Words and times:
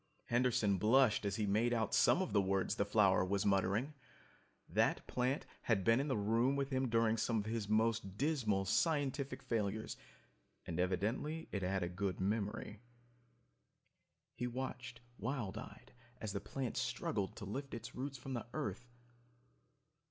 Henderson 0.29 0.79
blushed 0.79 1.25
as 1.25 1.35
he 1.35 1.45
made 1.45 1.73
out 1.73 1.93
some 1.93 2.23
of 2.23 2.33
the 2.33 2.41
words 2.41 2.73
the 2.73 2.85
flower 2.85 3.23
was 3.23 3.45
muttering. 3.45 3.93
That 4.67 5.05
plant 5.05 5.45
had 5.61 5.83
been 5.83 5.99
in 5.99 6.07
the 6.07 6.17
room 6.17 6.55
with 6.55 6.71
him 6.71 6.89
during 6.89 7.17
some 7.17 7.37
of 7.37 7.45
his 7.45 7.69
most 7.69 8.17
dismal 8.17 8.65
scientific 8.65 9.43
failures, 9.43 9.97
and 10.65 10.79
it 10.79 10.81
evidently 10.81 11.47
had 11.53 11.83
a 11.83 11.87
good 11.87 12.19
memory. 12.19 12.79
He 14.33 14.47
watched 14.47 15.01
wild 15.19 15.55
eyed 15.55 15.93
as 16.19 16.33
the 16.33 16.41
plant 16.41 16.77
struggled 16.77 17.35
to 17.35 17.45
lift 17.45 17.75
its 17.75 17.93
roots 17.93 18.17
from 18.17 18.33
the 18.33 18.47
earth 18.53 18.89